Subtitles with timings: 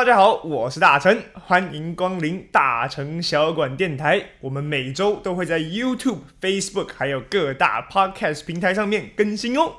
[0.00, 4.18] 大家好，我是大成，欢迎光临大成小馆电台。
[4.40, 9.74] 我们每周都会在 YouTube、Facebook 还有各大 Podcast 平台上面更新哦。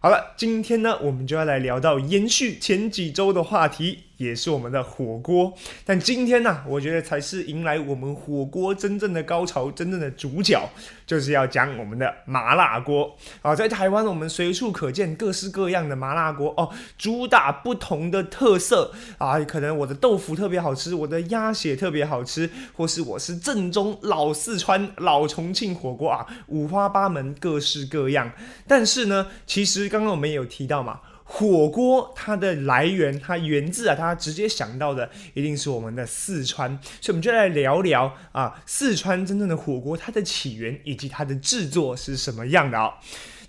[0.00, 4.04] 好了，今天呢，我们就要来聊到延续前几周的话题。
[4.16, 5.52] 也是我们的火锅，
[5.84, 10.68] 但今天呢，我觉得才是迎来我们火锅真正的高潮，真正的主角，
[11.06, 13.54] 就是要讲我们的麻辣锅啊！
[13.54, 28.30] 在台湾，我们随处可见各式各样的麻辣锅哦，主打不同的特色啊，可能我的豆腐特别好吃，我的鸭血特别好吃，或是我是正宗老四川老重庆火锅啊，五花八门，各式各样。
[28.68, 31.00] 但是呢，其实刚刚我们也有提到嘛。
[31.34, 36.68] 火锅它的来源，它源自啊，它直接想到的一定是我们的四川，
[37.00, 42.92] 所以我们就来聊聊啊，四川真正的火锅它的起源以及它的制作是什么样的啊。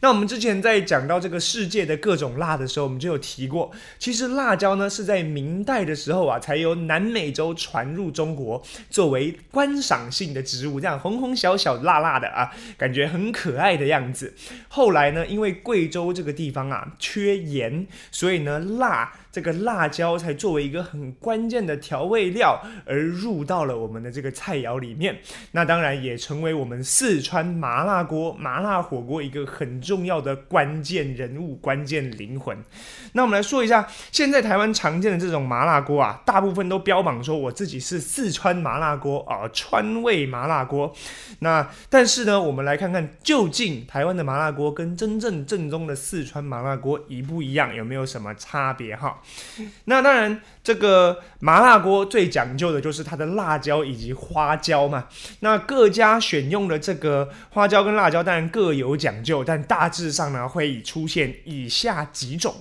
[0.03, 14.33] 那我们之前在讲到这个世界的各种辣的时候，我们就有提过，其实辣椒呢是在明代的时候啊，才由南美洲传入中国，作为观赏性的植物，这样红红小小辣辣的啊，感觉很可爱的样子。
[14.67, 19.13] 后来呢，因为贵州这个地方啊缺盐，所以呢辣。
[19.33, 25.17] 这个辣椒才作为一个很关键的调味料而入到了我们的这个菜肴里面，
[25.53, 32.55] 那当然也成为我们四川麻辣锅、麻辣火锅一个很重要的关键人物、关键灵魂。
[33.13, 40.93] 那我们来说一下，现在台湾常见的这种麻辣锅啊，大部分都标榜说我自己是四川麻辣锅啊，川味麻辣锅。
[41.39, 49.19] 那但是呢，我们来看看究竟台湾的麻辣锅跟真正正宗的四川麻辣锅一不一样，有没有什么差别哈？
[49.85, 55.07] 那当然，这个麻辣锅最讲究的就是它的辣椒以及花椒嘛。
[55.39, 62.55] 那各家选用的这个花椒跟辣椒当然各有讲究，但大致上呢会以出现以下几种。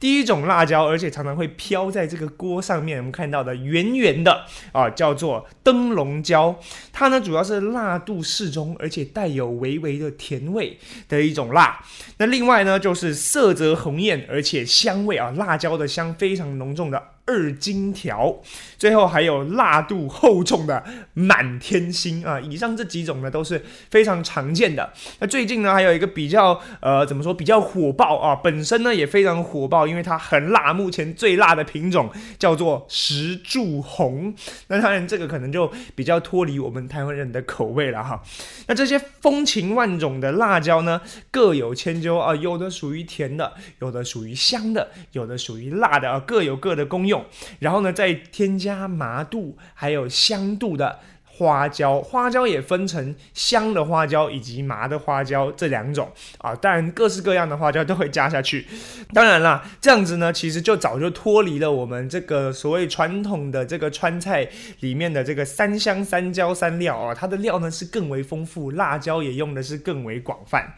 [0.00, 6.58] 第一种辣椒，而且常常会飘在这个锅上面，我们看到的圆圆的啊，叫做灯笼椒。
[6.92, 10.78] 它呢主要是辣度适中，而且带有微微的甜味
[11.08, 11.84] 的一种辣。
[12.18, 17.02] 那另外呢就是色泽红艳，而且香味啊，辣椒的香非常浓重的。
[17.28, 18.34] 二荆条，
[18.78, 22.40] 最后还有辣度厚重的满天星啊！
[22.40, 24.90] 以上这几种呢都是非常常见的。
[25.18, 30.72] 那最近呢还有一个比较呃怎么说比较火爆啊，本身呢也非常火爆，因为它很辣。
[30.72, 34.34] 目前最辣的品种叫做石柱红。
[34.68, 38.22] 那当然这个可能就比较脱离我们台湾人的口味了哈。
[38.68, 40.98] 那这些风情万种的辣椒呢
[41.30, 47.17] 各有千秋啊，有的属于甜的，有的属于香的，有的属于辣的啊，各有各的功用。
[47.58, 50.98] 然后呢，再添加麻度还有香度的
[51.38, 56.52] 花椒，花椒也分成香的花椒以及麻的花椒这两种啊。
[56.56, 58.66] 当然，各式各样的花椒都会加下去。
[59.14, 64.48] 当然啦，这样子呢，其实就早就脱离了我们这个所谓传统的这个川菜
[64.80, 67.14] 里面的这个三香三椒三料啊。
[67.14, 70.74] 它的料呢是更为丰富，辣椒也用的是更为广泛。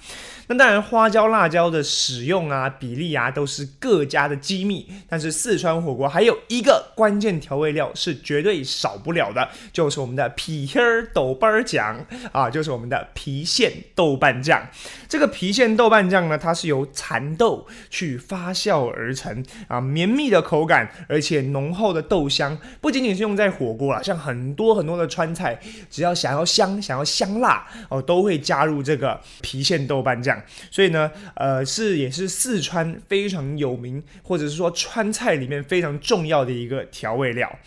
[0.49, 4.87] 那当然，花椒、辣椒的使用啊、比例啊，都是各家的机密。
[5.09, 14.69] 但是四川火锅还有一个关键调味料是绝对少不了的，就是我们的皮心儿豆瓣酱啊，就是我们的郫县豆瓣酱。
[15.09, 25.59] 这个郫县豆瓣酱呢，它是由蚕豆去发酵而成啊，绵密的口感，而且浓厚的豆香，不仅仅是用在火锅啊，像很多很多的川菜，
[25.91, 30.41] 只要想要香、想要香辣哦，都会加入这个郫县豆瓣酱。
[30.71, 37.59] 所以呢，呃，是也是四川非常有名，或者是说川菜里面非常重要的一个调味料。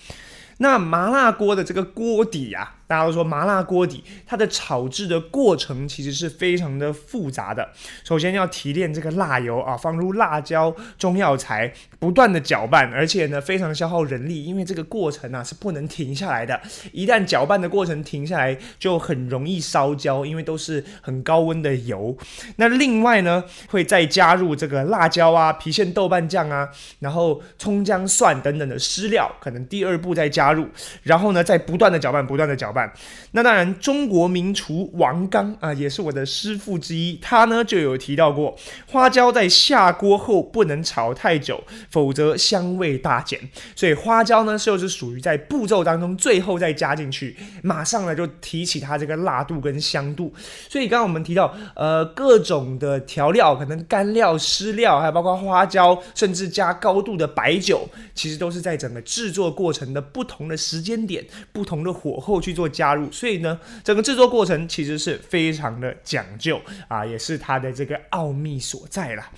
[0.58, 2.74] 那麻辣锅的这个锅底呀。
[2.86, 7.68] 大家都说麻辣锅底，它的炒制的过程其实是非常的复杂的。
[8.04, 16.60] 首先要提炼这个辣油啊，放入辣椒、中药材，不断的搅拌，而且呢非常消耗人力，因为这个过程啊是不能停下来的。
[16.92, 22.16] 一旦搅拌的过程停下来，就很容易烧焦，因为都是很高温的油。
[22.58, 26.68] 那另外呢，会再加入这个辣椒啊、郫县豆瓣酱啊，
[27.00, 30.68] 然后葱姜蒜等等的湿料，可能第二步再加入，
[31.02, 32.73] 然后呢再不断的搅拌，不断的搅。
[32.73, 32.92] 拌，办
[33.32, 43.40] 那当然，中国名厨王刚啊，也是我的师傅之一，他呢就有提到过，花椒在下锅后不能炒太久，否则香味大减。
[43.76, 50.34] 所以花椒呢，就是属于在步骤当中最后再加进去，马上呢就提起它这个辣度跟香度。
[50.68, 62.63] 所以刚刚我们提到，呃，各种的调料，可能干料、湿料，还有包括花椒，甚至加高度的白酒，其实都是在整个制作过程的不同的时间点、不同的火候去做。
[62.64, 69.30] 做加入，所以呢，整个制作过程其实是非常的讲究啊，也是它的这个奥秘所在啦。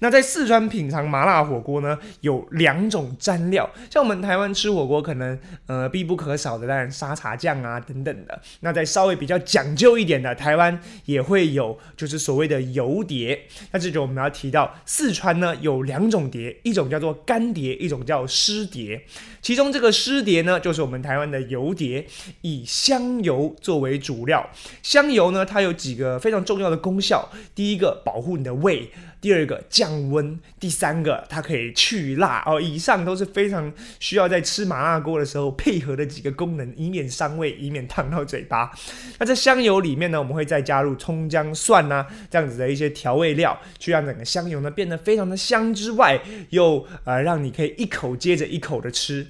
[0.00, 8.38] 那在四川品尝麻辣火锅呢，有两种蘸料，像我们台湾吃火锅可能呃必不可少的，当然沙茶酱啊等等的。
[8.60, 13.46] 那在稍微比较讲究一点的，台湾也会有就是所谓的油碟。
[13.72, 19.02] 那这就我们要提到四川呢有两种碟，一种叫做干碟，一种叫湿碟。
[19.40, 22.04] 其中这个湿碟呢，就是我们台湾的油碟，
[22.40, 24.50] 以香油作为主料。
[24.82, 27.30] 香油呢，它有几个非常重要的功效。
[27.54, 28.90] 第一个，保护你的胃。
[29.18, 32.60] 第二个降温，第三个它可以去辣哦。
[32.60, 38.70] 以上都是非常需要在吃麻辣锅的时候配合的几个功能，以免伤胃，以免烫到嘴巴。
[39.18, 46.20] 那在香油里面呢，我们会再加入葱姜蒜呐这样子的一些调味料，去让整个香油呢变得非常的香之外，
[46.50, 49.26] 又呃让你可以一口接着一口的吃。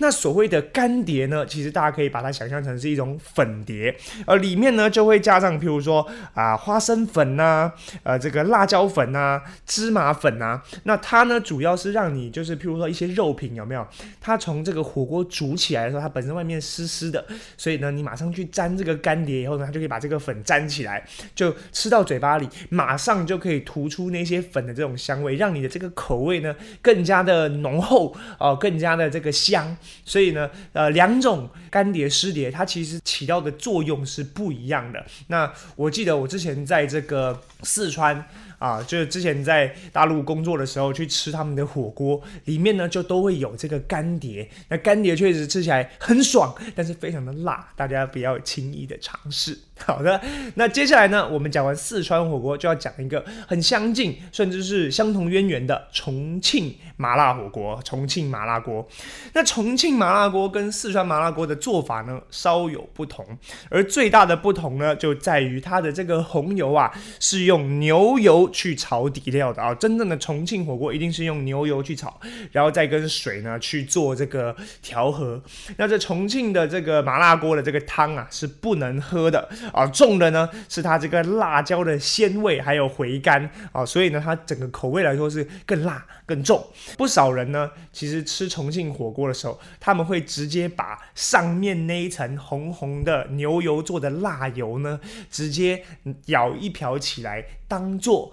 [0.00, 3.94] 那所谓的干碟呢，其实大家可以把它想象成是一种粉碟，
[4.26, 7.70] 呃，里面呢就会加上，譬如说啊花生粉呐，
[8.02, 10.62] 呃这个辣椒粉呐，芝麻粉呐。
[10.84, 13.86] 那它呢主要是让你就是譬如说一些肉品有没有？
[14.20, 17.22] 它从这个火锅煮起来的时候，它本身外面湿湿的，
[17.58, 29.76] 所以呢你马上去沾这个干碟以后呢，它就可以把这个粉沾起来，就吃到嘴巴里，马上就可以吐出那些粉的这种香味，让你的这个口味呢更加的浓厚哦，更加的这个香。
[30.04, 35.04] 所以呢，呃，两种干碟湿碟，它其实起到的作用是不一样的。
[35.28, 38.26] 那我记得我之前在这个四川。
[38.60, 44.46] 啊，就是之前在大陆工作的时候，去吃他们的火锅，里面呢就都会有这个干碟。
[44.68, 49.58] 那干碟确实吃起来很爽，但是非常的辣，大家不要轻易的尝试。
[49.86, 50.20] 好的，
[50.56, 57.80] 那接下来呢，我们讲完四川火锅，就要讲一个很相近，甚至是相同渊源的重庆麻辣火锅。
[57.82, 58.86] 重庆麻辣锅，
[59.32, 63.26] 那重庆麻辣锅跟四川麻辣锅的做法呢稍有不同，
[63.70, 68.49] 而最大的不同呢就在于它的这个红油啊是用牛油。
[68.50, 72.20] 去炒底料的啊，真正的重庆火锅一定是用牛油去炒，
[72.52, 75.42] 然后再跟水呢去做这个调和。
[75.76, 86.64] 那这重庆的这个麻辣锅的这个汤啊是不能喝的啊，重的呢是它这个辣椒的鲜味还有回甘啊，所以呢它整个口味来说是更辣更重。
[86.98, 95.00] 不少人呢其实吃重庆火锅的时候，他们会直接把上面那一层红红的牛油做的辣油呢，
[95.30, 95.82] 直接
[96.26, 98.32] 舀一瓢起来当做。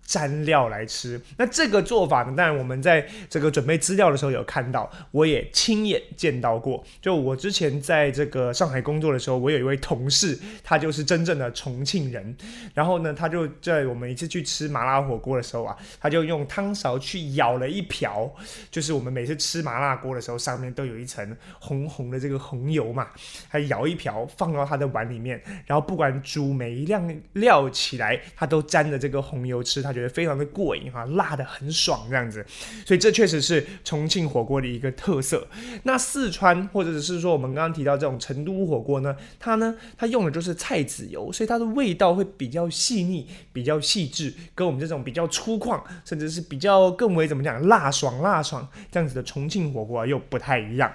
[0.07, 2.33] 蘸料来吃，那这个做法呢？
[2.35, 6.83] 当然，我们在这个准备资料的时候有看到，我也亲眼见到过。
[7.01, 12.35] 就我之前在这个上海工作的时候，我有一位同事，他就是真正的重庆人。
[12.73, 18.29] 然后呢，他就在我们一次去吃麻辣火锅的时候啊，他就用汤勺去舀了一瓢，
[18.69, 23.07] 就是我们每次吃麻辣锅的时候，上面都有一层红红的这个红油嘛，
[23.49, 27.01] 他舀一瓢放到他的碗里面，然后不管煮每一样
[27.33, 30.11] 料起来，他都沾着这个红油吃，他就。
[30.11, 32.45] 非常的过瘾哈，辣的很爽这样子，
[32.85, 35.47] 所以这确实是重庆火锅的一个特色。
[35.83, 50.91] 那四川或者是说我们刚刚提到这种成都火锅呢，它呢它用的就是菜籽油，所以它的味道会比较细腻、比较细致，跟我们这种比较粗犷，甚至是比较更为怎么讲辣爽辣爽这样子的重庆火锅又不太一样。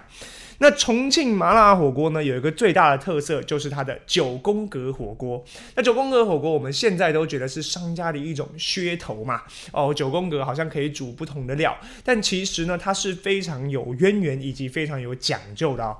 [0.58, 5.44] 那重庆麻辣火锅呢，有一个最大的特色就是它的九宫格火锅。
[5.74, 9.42] 那九宫格火锅，我们现在都觉得是商家的一种噱头嘛。
[9.72, 15.96] 哦，九宫格好像可以煮不同的料，但其实呢，它是非常有渊源以及非常有讲究的哦。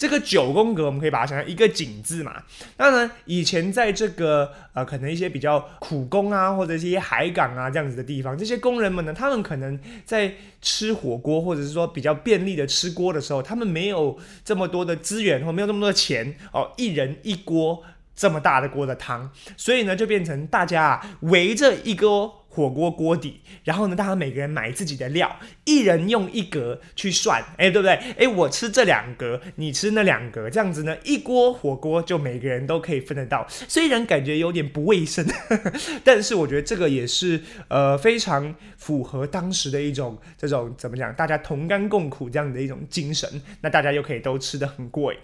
[0.00, 2.42] 这个九宫格，我们可以把它想成一个井字嘛。
[2.74, 10.32] 当然，以前在这个呃，可能一些比较苦工啊，或者一些海港啊这样子的地方，这些工人们呢，他们可能在
[10.62, 17.82] 吃火锅，或者是说比较便利的吃锅的时候，他们没有这么多的资源，或没有这么多的钱哦，一人一锅
[18.16, 22.39] 这么大的锅的汤，所以呢，就变成大家围着一锅。
[22.52, 27.94] 火锅锅底，然后呢，大家每个人买自己的料，一人用一格去算，哎，对不对？
[28.18, 33.46] 哎，我吃这两格，你吃那两格，这样子呢，一锅火锅就每个人都可以分得到。
[33.48, 35.24] 虽然感觉有点不卫生，
[36.02, 43.30] 但是我觉得这个也是呃非常符合当时的一种这种怎么讲，大家同甘共苦这样的一种精神。
[43.60, 45.18] 那大家又可以都吃得很过瘾。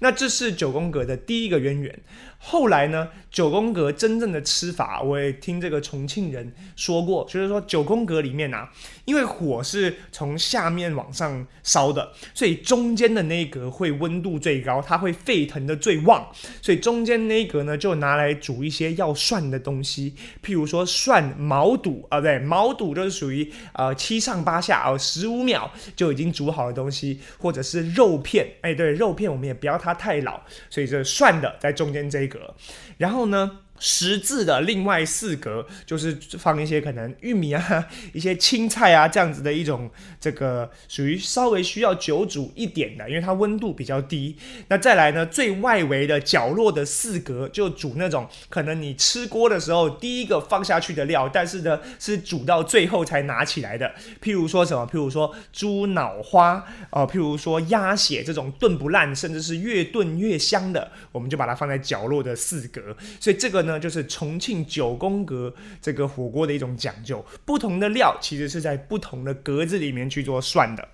[0.00, 2.00] 那这是九宫格的第一个渊源。
[2.44, 6.52] 后来呢，九宫格真正的吃法，我也听这个重庆人。
[6.74, 8.68] 说过，就是说九宫格里面啊，
[9.04, 16.28] 因为火是从下面往上烧的，所以中间的那一格会温度最高，它会沸腾的最旺，
[16.60, 32.54] 所以中间那一格呢就拿来煮一些要涮的东西，譬如说涮毛肚啊，对，毛肚就是属于呃七上八下哦，十五秒就已经煮好的东西，或者是肉片，哎，对，肉片我们也不要它太老，所以这涮的在中间这一格，
[32.96, 33.58] 然后呢。
[33.84, 44.36] 十字的另外四格就是放一些可能玉米啊、一些青菜啊这样子的一种这个属于稍微需要久煮一点的，因为它温度比较低。
[44.68, 53.92] 那再来呢，最外围的角落的四格就煮那种可能你吃锅的时候第一个放下去的料，但是呢是煮到最后才拿起来的。
[54.22, 54.86] 譬如说什么？
[54.86, 62.96] 譬如说猪脑花哦，譬如说鸭血这种炖不烂，甚至是越炖越香的，我们就把它放在角落的四格。
[63.18, 63.71] 所以这个呢。
[63.72, 70.86] 那就是重庆九宫格这个火锅的一种讲究，不同的料其实是在不同的格子里面去做涮的。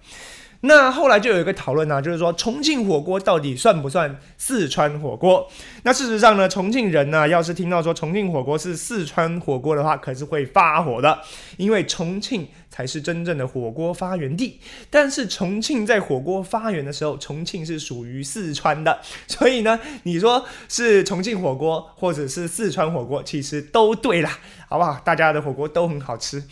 [0.61, 5.49] 那后来就有一个讨论呢，就是说重庆火锅到底算不算四川火锅？
[5.85, 11.21] 那事实上呢，重庆人呢，要是听到说重庆火锅是四川火锅的话，可是会发火的，
[11.59, 14.59] 因为重庆才是真正的火锅发源地。
[14.91, 18.99] 但是重庆在火锅发源的时候，重庆是属于四川的，
[19.29, 24.39] 所以呢，你说是重庆火锅或者是四川火锅，其实都对啦，
[24.69, 25.01] 好不好？
[25.05, 26.43] 大家的火锅都很好吃。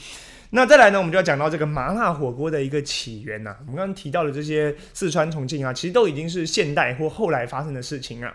[0.51, 3.55] 那再来呢，我们就要讲到这个麻辣火锅的一个起源呐。
[3.61, 8.33] 我们刚刚提到的这些四川、重庆啊，其实都已经是现代或后来发生的事情啊。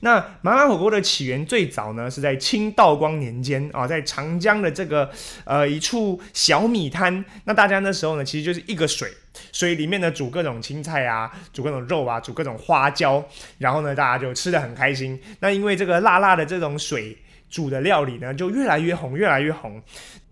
[0.00, 5.10] 那麻辣火锅的起源最早呢，是在清道光年间啊，在长江的这个
[5.44, 7.24] 呃一处小米滩。
[7.44, 9.10] 那大家那时候呢，其实就是一个水，
[9.50, 13.24] 水里面呢煮各种青菜啊，煮各种肉啊，煮各种花椒，
[13.58, 15.18] 然后呢大家就吃的很开心。
[15.40, 17.16] 那因为这个辣辣的这种水
[17.48, 19.80] 煮的料理呢，就越来越红，越来越红。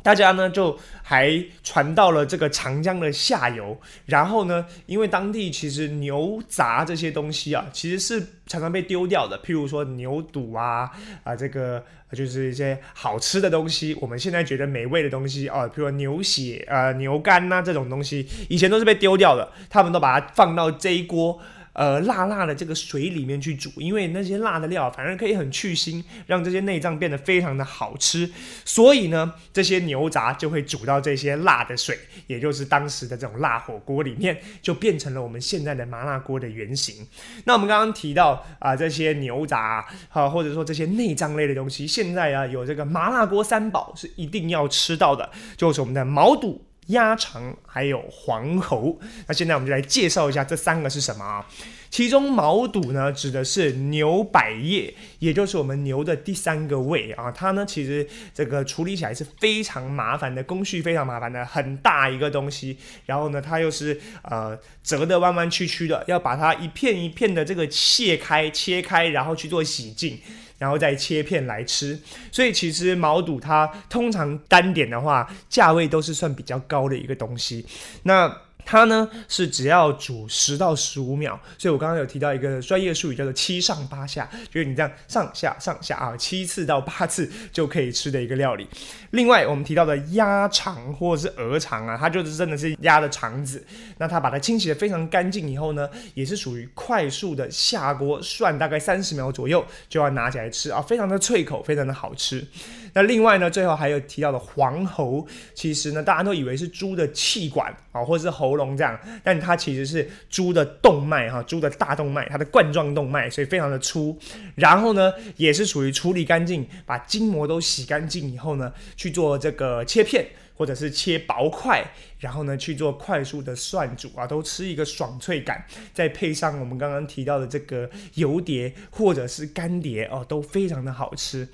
[0.02, 9.38] 大家呢就还传到了这个长江的下游，然后呢，因为当地其实牛杂这些东西啊，其实是常常被丢掉的。
[9.40, 10.90] 譬如说牛肚啊，
[11.23, 21.40] 啊，这个就是一些好吃的东西，我们现在觉得美味的东西啊，譬如牛血啊、牛肝呐这种东西，以前都是被丢掉的，他们都把它放到这一锅。
[21.72, 28.30] 呃，辣辣的这个水里面去煮，因为那些辣的料反而可以很去腥，让这些内脏变得非常的好吃。
[28.64, 37.06] 所以呢，这些牛杂就会煮到这些辣的水，也就是当时的这种辣火锅里面，就变成了我们现在的麻辣锅的原型。
[37.44, 46.66] 那我们刚刚提到啊，这些牛杂啊，或者说这些内脏类的东西，现在啊有这个麻辣锅三宝是一定要吃到的，就是我们的毛肚。
[46.88, 51.46] 鸭肠还有黄喉，那现在我们就来介绍一下这三个是什么啊？
[51.90, 57.30] 其中毛肚呢，指的是牛百叶，也就是我们牛的第三个胃啊。
[57.30, 62.78] 它呢，其实这个处理起来是非常麻烦的，工序非常麻烦的，很大一个东西。
[63.04, 70.18] 然后呢，它又是呃折的弯弯曲曲的，要把它一片一片的这个切开、切开，然后去做洗净。
[70.62, 71.99] 然后再切片来吃，
[72.31, 77.66] 所以其实毛肚它通常单点的话，价位都是算比较高的一个东西。
[78.04, 78.33] 那
[78.64, 88.66] 它呢是只要煮十到十五秒，所以我刚刚有提到一个专业术语叫做七上八下，就是你这样上下上下啊，七次到八次就可以吃的一个料理。
[89.11, 93.62] 另外我们提到的鸭肠或者是鹅肠啊，它就是真的是鸭的肠子，
[93.99, 102.47] 那它把它清洗的非常干净以后呢，也是属于快速的下锅涮大概三十秒左右就要拿起来吃啊，非常的脆口，非常的好吃。
[102.94, 108.52] 那另外呢，最后还有提到的黄喉，其实呢大家都以为是猪的气管啊，或者是喉。
[108.52, 114.14] 咙这样，但它其实是猪的动脉哈，猪的大动脉，它的冠状动脉，所以非常的粗。
[114.56, 120.26] 然后呢，也是属于处理干净，把筋膜都洗干净以后呢，去做这个切片
[120.62, 121.85] 或者是切薄块，
[122.21, 125.64] 然后呢去做快速的涮煮啊，都吃一个爽脆感。
[125.92, 131.49] 再配上我们刚刚提到的这个油碟或者是干碟哦，都非常的好吃。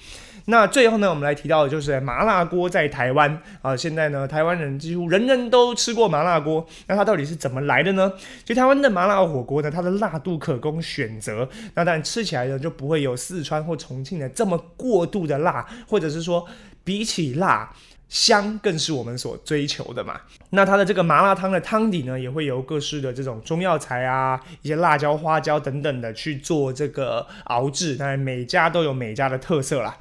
[0.44, 6.66] 那最后呢，我们来提到的就是麻辣锅在台湾啊，现在呢，台湾人几乎人人都吃过麻辣锅。
[6.86, 8.12] 那它到底是怎么来的呢？
[8.44, 11.48] 就台湾的麻辣火锅呢，它的辣度可供选择。
[11.74, 16.46] 那但吃起来呢，就不会有四川或重庆的这么过度的辣，或者是说
[16.84, 17.74] 比起辣。
[18.08, 20.20] 香更是我们所追求的嘛。
[20.50, 27.96] 那它的这个麻辣汤的汤底呢，也会由各式的这种中药材啊，一些辣椒、花椒等等的去做这个熬制。
[27.96, 29.94] 当然每家都有每家的特色啦。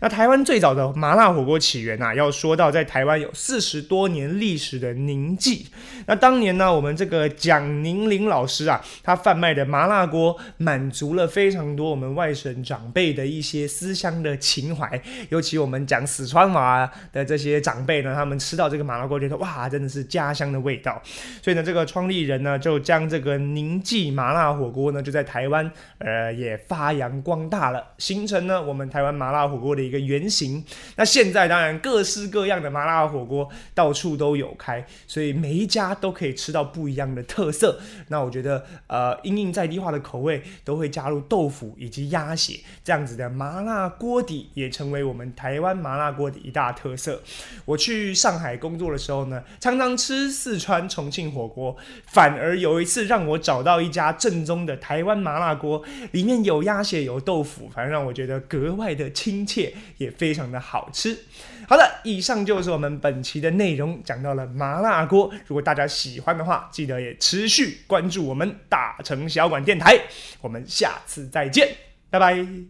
[0.00, 5.68] 那台湾最早的麻辣火锅起源啊，要说到在台湾有四十多年历史的宁记。
[6.06, 15.00] 那当年呢，我们这个蒋宁林老师啊，他贩卖的麻辣锅，满足了非常多我们外省长辈的一些思乡的情怀。
[15.30, 17.53] 尤其我们讲四川话的这些。
[17.60, 21.00] 长辈呢，他们吃到这个麻辣锅，觉得哇，真的是家乡的味道。
[21.42, 30.64] 所以呢，这个创立人呢，就将这个宁记麻辣火锅呢，就在台湾呃也发扬光大了，形成呢我们台湾麻辣火锅的一个原型。
[30.96, 37.78] 那现在当然各式各样的麻辣火锅到处都有开，所以每一家都可以吃到不一样的特色。
[38.08, 47.20] 那我觉得呃，因应在地化的口味，都会加入豆腐以及鸭血这样子的麻辣锅底，也成为我们台湾麻辣锅的一大特色。
[47.64, 55.82] 我去上海工作的时候呢，常常吃四川、重庆火锅，反而有一次让我找到一家正宗的台湾麻辣锅，
[56.12, 61.18] 里面有鸭血、有豆腐，反正让我觉得格外的亲切，也非常的好吃。
[61.66, 65.32] 好的，以上就是我们本期的内容，讲到了麻辣锅。
[65.46, 69.98] 如果大家喜欢的话，记得也持续关注我们大城小馆电台。
[70.42, 71.74] 我们下次再见，
[72.10, 72.64] 拜拜。